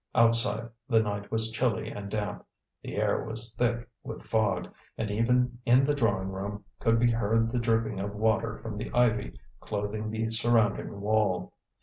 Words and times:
Outside, 0.15 0.71
the 0.89 0.99
night 0.99 1.29
was 1.31 1.51
chilly 1.51 1.91
and 1.91 2.09
damp, 2.09 2.43
the 2.81 2.97
air 2.97 3.23
was 3.23 3.53
thick 3.53 3.87
with 4.03 4.23
fog, 4.23 4.67
and 4.97 5.11
even 5.11 5.59
in 5.63 5.85
the 5.85 5.93
drawing 5.93 6.29
room 6.29 6.65
could 6.79 6.97
be 6.97 7.11
heard 7.11 7.51
the 7.51 7.59
dripping 7.59 7.99
of 7.99 8.15
water 8.15 8.57
from 8.63 8.79
the 8.79 8.89
ivy 8.95 9.39
clothing 9.59 10.09
the 10.09 10.31
surrounding 10.31 11.01
wall. 11.01 11.53